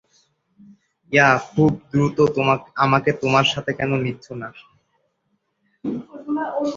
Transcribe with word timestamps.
Yeah, 1.11 1.35
খুব 1.51 1.71
দ্রুত 1.91 2.17
আমাকে 2.85 3.11
তোমার 3.21 3.45
সাথে 3.53 3.71
কেনো 3.77 3.97
নিচ্ছ 4.05 4.25
না? 4.41 4.47